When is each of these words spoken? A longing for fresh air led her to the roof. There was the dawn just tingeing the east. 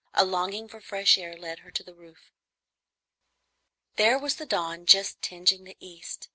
A 0.15 0.25
longing 0.25 0.67
for 0.67 0.81
fresh 0.81 1.15
air 1.19 1.37
led 1.37 1.59
her 1.59 1.69
to 1.69 1.83
the 1.83 1.93
roof. 1.93 2.31
There 3.97 4.17
was 4.17 4.37
the 4.37 4.47
dawn 4.47 4.87
just 4.87 5.21
tingeing 5.21 5.63
the 5.63 5.77
east. 5.79 6.27